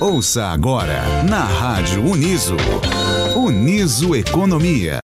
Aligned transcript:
Ouça 0.00 0.46
agora 0.46 1.24
na 1.24 1.42
Rádio 1.42 2.04
Uniso. 2.04 2.56
Uniso 3.34 4.14
Economia. 4.14 5.00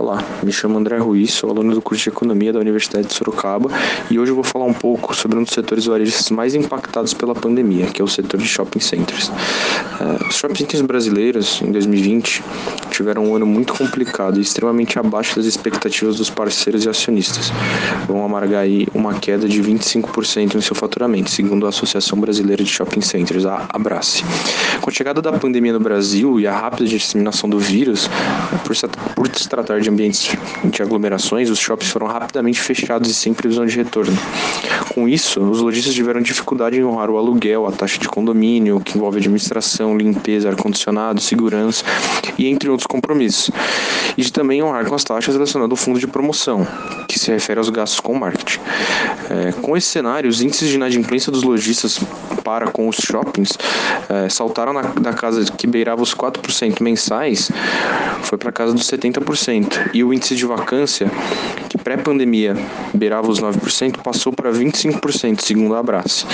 Olá, 0.00 0.22
me 0.44 0.52
chamo 0.52 0.78
André 0.78 0.96
Ruiz, 0.98 1.32
sou 1.32 1.50
aluno 1.50 1.74
do 1.74 1.82
curso 1.82 2.04
de 2.04 2.10
Economia 2.10 2.52
da 2.52 2.60
Universidade 2.60 3.08
de 3.08 3.14
Sorocaba 3.14 3.68
e 4.08 4.16
hoje 4.16 4.30
eu 4.30 4.34
vou 4.36 4.44
falar 4.44 4.64
um 4.64 4.72
pouco 4.72 5.12
sobre 5.12 5.36
um 5.36 5.42
dos 5.42 5.52
setores 5.52 5.86
varejistas 5.86 6.30
mais 6.30 6.54
impactados 6.54 7.12
pela 7.12 7.34
pandemia, 7.34 7.86
que 7.86 8.00
é 8.00 8.04
o 8.04 8.06
setor 8.06 8.38
de 8.38 8.46
shopping 8.46 8.78
centers. 8.78 9.28
Uh, 9.28 10.28
os 10.28 10.36
shopping 10.36 10.54
centers 10.54 10.82
brasileiros, 10.82 11.60
em 11.62 11.72
2020, 11.72 12.44
tiveram 12.92 13.24
um 13.24 13.34
ano 13.34 13.44
muito 13.44 13.74
complicado 13.74 14.38
e 14.38 14.40
extremamente 14.40 15.00
abaixo 15.00 15.34
das 15.34 15.46
expectativas 15.46 16.16
dos 16.16 16.30
parceiros 16.30 16.84
e 16.84 16.88
acionistas. 16.88 17.50
Vão 18.06 18.24
amargar 18.24 18.62
aí 18.62 18.86
uma 18.94 19.14
queda 19.14 19.48
de 19.48 19.60
25% 19.60 20.54
no 20.54 20.62
seu 20.62 20.76
faturamento, 20.76 21.28
segundo 21.28 21.66
a 21.66 21.70
Associação 21.70 22.20
Brasileira 22.20 22.62
de 22.62 22.70
Shopping 22.70 23.00
Centers, 23.00 23.44
a 23.44 23.66
Abrace. 23.68 24.22
Com 24.80 24.90
a 24.90 24.92
chegada 24.92 25.20
da 25.20 25.32
pandemia 25.32 25.72
no 25.72 25.80
Brasil 25.80 26.38
e 26.38 26.46
a 26.46 26.56
rápida 26.56 26.88
disseminação 26.88 27.50
do 27.50 27.58
vírus, 27.58 28.08
por 28.64 28.76
se 28.76 29.48
tratar 29.48 29.80
de 29.80 29.87
de 29.88 29.90
ambientes 29.90 30.36
de 30.64 30.82
aglomerações, 30.82 31.50
os 31.50 31.58
shoppings 31.58 31.90
foram 31.90 32.06
rapidamente 32.06 32.60
fechados 32.60 33.10
e 33.10 33.14
sem 33.14 33.32
previsão 33.32 33.64
de 33.64 33.74
retorno. 33.74 34.12
Com 34.98 35.08
isso, 35.08 35.40
os 35.40 35.60
lojistas 35.60 35.94
tiveram 35.94 36.20
dificuldade 36.20 36.76
em 36.76 36.84
honrar 36.84 37.08
o 37.08 37.16
aluguel, 37.16 37.68
a 37.68 37.70
taxa 37.70 38.00
de 38.00 38.08
condomínio, 38.08 38.80
que 38.80 38.98
envolve 38.98 39.18
administração, 39.18 39.96
limpeza, 39.96 40.48
ar-condicionado, 40.48 41.20
segurança 41.20 41.84
e 42.36 42.48
entre 42.48 42.68
outros 42.68 42.88
compromissos. 42.88 43.48
E 44.16 44.22
de 44.22 44.32
também 44.32 44.60
honrar 44.60 44.84
com 44.86 44.96
as 44.96 45.04
taxas 45.04 45.36
relacionadas 45.36 45.70
ao 45.70 45.76
fundo 45.76 46.00
de 46.00 46.08
promoção, 46.08 46.66
que 47.06 47.16
se 47.16 47.30
refere 47.30 47.60
aos 47.60 47.68
gastos 47.68 48.00
com 48.00 48.12
marketing. 48.12 48.58
É, 49.30 49.52
com 49.52 49.76
esse 49.76 49.86
cenário, 49.86 50.28
os 50.28 50.42
índices 50.42 50.68
de 50.68 50.74
inadimplência 50.74 51.30
dos 51.30 51.44
lojistas 51.44 52.00
para 52.42 52.66
com 52.66 52.88
os 52.88 52.96
shoppings 52.96 53.52
é, 54.08 54.28
saltaram 54.28 54.72
na, 54.72 54.82
da 54.82 55.12
casa 55.12 55.44
que 55.52 55.66
beirava 55.68 56.02
os 56.02 56.12
4% 56.12 56.82
mensais, 56.82 57.52
foi 58.22 58.36
para 58.36 58.50
casa 58.50 58.72
dos 58.72 58.90
70% 58.90 59.90
e 59.94 60.02
o 60.02 60.12
índice 60.12 60.34
de 60.34 60.44
vacância, 60.44 61.08
pré-pandemia 61.88 62.54
beirava 62.92 63.30
os 63.30 63.40
9%, 63.40 64.02
passou 64.02 64.30
para 64.30 64.52
25%, 64.52 65.40
segundo 65.40 65.74
a 65.74 65.78
Abrace. 65.78 66.26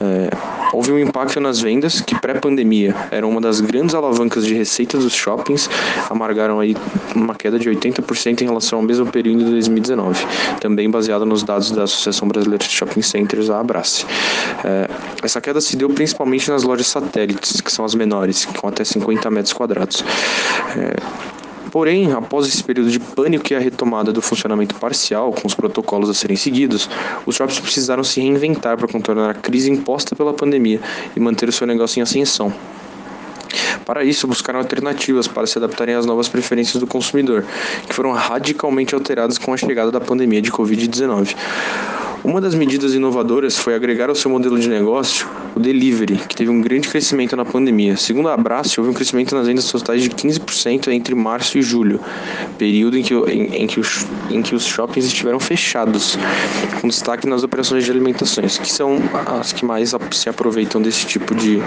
É, 0.00 0.30
houve 0.72 0.92
um 0.92 0.98
impacto 1.00 1.40
nas 1.40 1.60
vendas, 1.60 2.00
que 2.00 2.14
pré-pandemia 2.20 2.94
era 3.10 3.26
uma 3.26 3.40
das 3.40 3.60
grandes 3.60 3.96
alavancas 3.96 4.46
de 4.46 4.54
receita 4.54 4.96
dos 4.96 5.12
shoppings, 5.12 5.68
amargaram 6.08 6.60
aí 6.60 6.76
uma 7.16 7.34
queda 7.34 7.58
de 7.58 7.68
80% 7.68 8.42
em 8.42 8.44
relação 8.44 8.78
ao 8.78 8.84
mesmo 8.84 9.04
período 9.04 9.44
de 9.44 9.50
2019, 9.50 10.24
também 10.60 10.88
baseada 10.88 11.24
nos 11.24 11.42
dados 11.42 11.72
da 11.72 11.82
Associação 11.82 12.28
Brasileira 12.28 12.64
de 12.64 12.70
Shopping 12.70 13.02
Centers, 13.02 13.50
a 13.50 13.58
Abrace. 13.58 14.06
É, 14.64 14.88
essa 15.20 15.40
queda 15.40 15.60
se 15.60 15.74
deu 15.74 15.90
principalmente 15.90 16.48
nas 16.48 16.62
lojas 16.62 16.86
satélites, 16.86 17.60
que 17.60 17.72
são 17.72 17.84
as 17.84 17.96
menores, 17.96 18.44
com 18.44 18.68
até 18.68 18.84
50 18.84 19.28
metros 19.32 19.52
quadrados. 19.52 20.04
É, 20.76 21.41
Porém, 21.72 22.12
após 22.12 22.46
esse 22.46 22.62
período 22.62 22.90
de 22.90 23.00
pânico 23.00 23.50
e 23.50 23.56
a 23.56 23.58
retomada 23.58 24.12
do 24.12 24.20
funcionamento 24.20 24.74
parcial, 24.74 25.32
com 25.32 25.48
os 25.48 25.54
protocolos 25.54 26.10
a 26.10 26.14
serem 26.14 26.36
seguidos, 26.36 26.86
os 27.24 27.34
shoppings 27.34 27.58
precisaram 27.58 28.04
se 28.04 28.20
reinventar 28.20 28.76
para 28.76 28.86
contornar 28.86 29.30
a 29.30 29.34
crise 29.34 29.70
imposta 29.70 30.14
pela 30.14 30.34
pandemia 30.34 30.78
e 31.16 31.18
manter 31.18 31.48
o 31.48 31.52
seu 31.52 31.66
negócio 31.66 31.98
em 31.98 32.02
ascensão. 32.02 32.52
Para 33.86 34.04
isso, 34.04 34.26
buscaram 34.26 34.58
alternativas 34.58 35.26
para 35.26 35.46
se 35.46 35.56
adaptarem 35.56 35.94
às 35.94 36.04
novas 36.04 36.28
preferências 36.28 36.78
do 36.78 36.86
consumidor, 36.86 37.42
que 37.88 37.94
foram 37.94 38.12
radicalmente 38.12 38.94
alteradas 38.94 39.38
com 39.38 39.54
a 39.54 39.56
chegada 39.56 39.90
da 39.90 40.00
pandemia 40.00 40.42
de 40.42 40.52
Covid-19. 40.52 41.34
Uma 42.24 42.40
das 42.40 42.54
medidas 42.54 42.94
inovadoras 42.94 43.58
foi 43.58 43.74
agregar 43.74 44.08
ao 44.08 44.14
seu 44.14 44.30
modelo 44.30 44.56
de 44.56 44.68
negócio 44.68 45.28
o 45.56 45.60
delivery, 45.60 46.18
que 46.18 46.36
teve 46.36 46.50
um 46.50 46.60
grande 46.60 46.88
crescimento 46.88 47.34
na 47.34 47.44
pandemia. 47.44 47.96
Segundo 47.96 48.28
a 48.28 48.34
Abraço, 48.34 48.80
houve 48.80 48.92
um 48.92 48.94
crescimento 48.94 49.34
nas 49.34 49.48
vendas 49.48 49.68
totais 49.70 50.02
de 50.02 50.10
15% 50.10 50.86
entre 50.92 51.16
março 51.16 51.58
e 51.58 51.62
julho, 51.62 51.98
período 52.56 52.96
em 52.96 53.02
que, 53.02 53.12
em, 53.12 53.62
em, 53.62 53.66
que 53.66 53.80
os, 53.80 54.06
em 54.30 54.40
que 54.40 54.54
os 54.54 54.64
shoppings 54.64 55.04
estiveram 55.04 55.40
fechados, 55.40 56.16
com 56.80 56.86
destaque 56.86 57.26
nas 57.26 57.42
operações 57.42 57.84
de 57.84 57.90
alimentações, 57.90 58.56
que 58.56 58.70
são 58.70 58.98
as 59.40 59.52
que 59.52 59.64
mais 59.64 59.92
se 60.12 60.28
aproveitam 60.28 60.80
desse 60.80 61.04
tipo 61.04 61.34
de, 61.34 61.58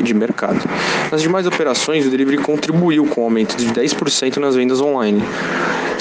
de 0.00 0.12
mercado. 0.12 0.60
Nas 1.12 1.22
demais 1.22 1.46
operações, 1.46 2.04
o 2.04 2.10
delivery 2.10 2.38
contribuiu 2.38 3.06
com 3.06 3.20
um 3.20 3.24
aumento 3.24 3.56
de 3.56 3.66
10% 3.66 4.38
nas 4.38 4.56
vendas 4.56 4.80
online 4.80 5.22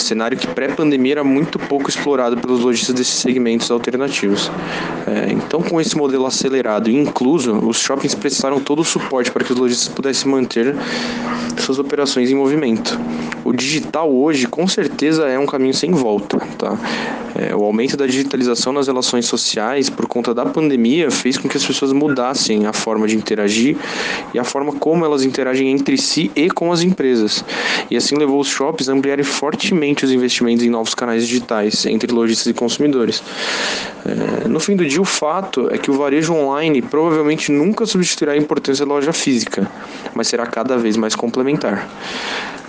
cenário 0.01 0.37
que 0.37 0.47
pré-pandemia 0.47 1.13
era 1.13 1.23
muito 1.23 1.57
pouco 1.57 1.89
explorado 1.89 2.37
pelos 2.37 2.61
lojistas 2.61 2.95
desses 2.95 3.15
segmentos 3.15 3.69
alternativos. 3.71 4.51
É, 5.07 5.31
então, 5.31 5.61
com 5.61 5.79
esse 5.79 5.95
modelo 5.97 6.25
acelerado 6.25 6.89
e 6.89 6.95
incluso, 6.95 7.53
os 7.53 7.77
shoppings 7.77 8.15
prestaram 8.15 8.59
todo 8.59 8.79
o 8.79 8.85
suporte 8.85 9.31
para 9.31 9.43
que 9.43 9.53
os 9.53 9.59
lojistas 9.59 9.87
pudessem 9.87 10.29
manter 10.29 10.75
suas 11.59 11.79
operações 11.79 12.29
em 12.29 12.35
movimento. 12.35 12.99
O 13.43 13.53
digital 13.53 14.11
hoje, 14.11 14.47
com 14.47 14.67
certeza, 14.67 15.27
é 15.27 15.37
um 15.37 15.45
caminho 15.45 15.73
sem 15.73 15.91
volta. 15.91 16.37
Tá? 16.57 16.77
É, 17.35 17.55
o 17.55 17.63
aumento 17.63 17.95
da 17.95 18.05
digitalização 18.05 18.73
nas 18.73 18.87
relações 18.87 19.25
sociais 19.25 19.89
por 19.89 20.07
conta 20.07 20.33
da 20.33 20.45
pandemia 20.45 21.09
fez 21.09 21.37
com 21.37 21.47
que 21.47 21.57
as 21.57 21.65
pessoas 21.65 21.91
mudassem 21.91 22.65
a 22.65 22.73
forma 22.73 23.07
de 23.07 23.15
interagir 23.15 23.77
e 24.33 24.39
a 24.39 24.43
forma 24.43 24.73
como 24.73 25.05
elas 25.05 25.23
interagem 25.23 25.69
entre 25.69 25.97
si 25.97 26.31
e 26.35 26.49
com 26.49 26.71
as 26.71 26.81
empresas. 26.81 27.43
E 27.89 27.97
assim 27.97 28.15
levou 28.15 28.39
os 28.39 28.47
shoppings 28.47 28.89
a 28.89 28.93
ampliarem 28.93 29.23
fortemente 29.23 29.90
os 30.05 30.11
investimentos 30.11 30.65
em 30.65 30.69
novos 30.69 30.93
canais 30.93 31.27
digitais 31.27 31.85
entre 31.85 32.11
lojistas 32.11 32.47
e 32.47 32.53
consumidores. 32.53 33.23
É, 34.05 34.47
no 34.47 34.59
fim 34.59 34.75
do 34.75 34.85
dia, 34.85 35.01
o 35.01 35.05
fato 35.05 35.69
é 35.71 35.77
que 35.77 35.91
o 35.91 35.93
varejo 35.93 36.33
online 36.33 36.81
provavelmente 36.81 37.51
nunca 37.51 37.85
substituirá 37.85 38.33
a 38.33 38.37
importância 38.37 38.85
da 38.85 38.93
loja 38.93 39.13
física, 39.13 39.69
mas 40.13 40.27
será 40.27 40.45
cada 40.45 40.77
vez 40.77 40.97
mais 40.97 41.15
complementar. 41.15 41.87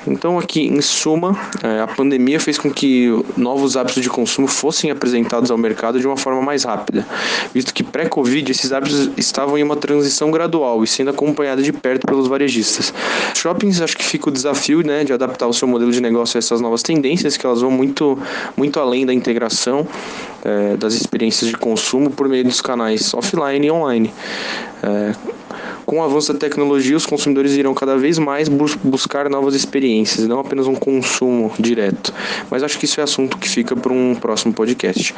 Então, 0.07 0.39
aqui, 0.39 0.67
em 0.67 0.81
suma, 0.81 1.39
é, 1.63 1.81
a 1.81 1.87
pandemia 1.87 2.41
fez 2.41 2.59
com 2.59 2.71
que 2.71 3.09
novos 3.37 3.77
hábitos 3.77 4.03
de 4.03 4.09
consumo 4.09 4.49
fossem 4.49 4.91
apresentados 4.91 5.51
ao 5.51 5.59
mercado 5.59 6.01
de 6.01 6.07
uma 6.07 6.17
forma 6.17 6.43
mais 6.43 6.65
rápida, 6.65 7.07
visto 7.55 7.73
que 7.73 7.83
pré-Covid 7.83 8.51
esses 8.51 8.73
hábitos 8.73 9.11
estavam 9.17 9.57
em 9.57 9.63
uma 9.63 9.77
transição 9.77 10.31
gradual 10.31 10.83
e 10.83 10.87
sendo 10.87 11.11
acompanhada 11.11 11.63
de 11.63 11.73
perto 11.73 12.07
pelos 12.07 12.27
varejistas. 12.27 12.93
Shoppings, 13.35 13.81
acho 13.81 13.97
que 13.97 14.05
fica 14.05 14.29
o 14.29 14.33
desafio 14.33 14.83
né, 14.83 15.05
de 15.05 15.13
adaptar 15.13 15.47
o 15.47 15.53
seu 15.53 15.69
modelo 15.69 15.93
de 15.93 16.01
negócio 16.01 16.37
a 16.37 16.41
essas 16.41 16.61
novas 16.61 16.83
tendências, 16.83 17.37
que 17.37 17.47
elas 17.47 17.61
vão 17.61 17.71
muito, 17.71 18.19
muito 18.57 18.81
além 18.81 19.07
da 19.07 19.15
integração 19.15 19.87
é, 20.45 20.77
das 20.77 20.95
experiências 20.95 21.51
de 21.51 21.57
consumo 21.57 22.11
por 22.11 22.29
meio 22.29 22.45
dos 22.45 22.61
canais 22.61 23.15
offline 23.15 23.67
e 23.67 23.71
online. 23.71 24.13
É, 24.83 25.15
com 25.85 25.99
o 25.99 26.03
avanço 26.03 26.33
da 26.33 26.39
tecnologia, 26.39 26.97
os 26.97 27.05
consumidores 27.07 27.53
irão 27.53 27.75
cada 27.75 27.97
vez 27.97 28.19
mais 28.19 28.49
bus 28.49 28.77
buscar 28.83 29.29
novas 29.29 29.55
experiências, 29.55 30.27
não 30.27 30.41
apenas 30.41 30.67
um 30.67 30.75
consumo 30.75 31.53
direto. 31.59 32.13
Mas 32.51 32.63
acho 32.63 32.79
que 32.79 32.85
isso 32.85 33.01
é 33.01 33.05
assunto 33.05 33.39
que 33.39 33.49
fica 33.49 33.75
para 33.77 33.93
um 33.93 34.15
próximo 34.15 34.53
podcast. 34.53 35.15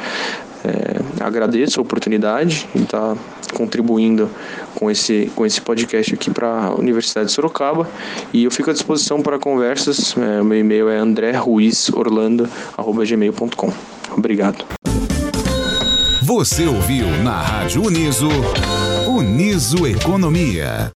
É, 0.63 1.01
agradeço 1.23 1.79
a 1.79 1.83
oportunidade 1.83 2.67
de 2.73 2.83
estar 2.83 3.15
contribuindo 3.53 4.29
com 4.73 4.89
esse, 4.89 5.29
com 5.35 5.45
esse 5.45 5.61
podcast 5.61 6.11
aqui 6.13 6.31
para 6.31 6.47
a 6.47 6.73
Universidade 6.75 7.27
de 7.27 7.33
Sorocaba 7.33 7.87
e 8.33 8.45
eu 8.45 8.51
fico 8.51 8.71
à 8.71 8.73
disposição 8.73 9.21
para 9.21 9.37
conversas. 9.37 10.15
É, 10.17 10.41
meu 10.43 10.57
e-mail 10.57 10.89
é 10.89 10.97
andréruizorlando.gmail.com. 10.97 13.73
Obrigado. 14.11 14.65
Você 16.23 16.65
ouviu 16.65 17.05
na 17.23 17.39
Rádio 17.39 17.83
Uniso, 17.83 18.29
Uniso 19.15 19.87
Economia. 19.87 20.94